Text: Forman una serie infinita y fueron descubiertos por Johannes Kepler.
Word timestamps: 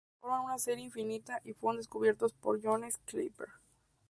Forman 0.19 0.45
una 0.45 0.57
serie 0.57 0.83
infinita 0.85 1.41
y 1.43 1.53
fueron 1.53 1.77
descubiertos 1.77 2.33
por 2.33 2.59
Johannes 2.59 2.97
Kepler. 3.05 3.49